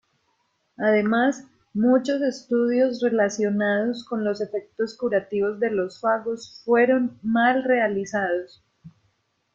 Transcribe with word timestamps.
Además, 0.77 1.43
muchos 1.75 2.23
estudios 2.23 3.01
relacionados 3.03 4.03
con 4.03 4.23
los 4.23 4.41
efectos 4.41 4.97
curativos 4.97 5.59
de 5.59 5.69
los 5.69 6.01
fagos 6.01 6.63
fueron 6.65 7.19
mal 7.21 7.61
realizados. 7.63 8.63